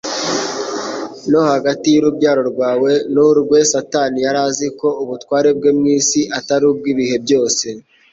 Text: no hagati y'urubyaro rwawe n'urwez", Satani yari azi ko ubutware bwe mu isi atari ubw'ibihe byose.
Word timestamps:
no 1.29 1.41
hagati 1.51 1.87
y'urubyaro 1.89 2.41
rwawe 2.51 2.91
n'urwez", 3.13 3.65
Satani 3.73 4.17
yari 4.25 4.39
azi 4.47 4.67
ko 4.79 4.87
ubutware 5.03 5.49
bwe 5.57 5.71
mu 5.77 5.85
isi 5.97 6.21
atari 6.37 6.63
ubw'ibihe 6.71 7.15
byose. 7.25 7.65